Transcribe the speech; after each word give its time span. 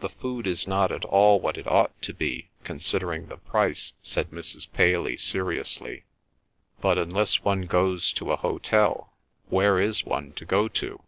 "The 0.00 0.10
food 0.10 0.46
is 0.46 0.68
not 0.68 0.92
at 0.92 1.06
all 1.06 1.40
what 1.40 1.56
it 1.56 1.66
ought 1.66 2.02
to 2.02 2.12
be, 2.12 2.50
considering 2.64 3.28
the 3.28 3.38
price," 3.38 3.94
said 4.02 4.30
Mrs. 4.30 4.70
Paley 4.70 5.16
seriously. 5.16 6.04
"But 6.82 6.98
unless 6.98 7.42
one 7.42 7.62
goes 7.62 8.12
to 8.12 8.32
a 8.32 8.36
hotel 8.36 9.14
where 9.48 9.80
is 9.80 10.04
one 10.04 10.32
to 10.34 10.44
go 10.44 10.68
to?" 10.84 11.02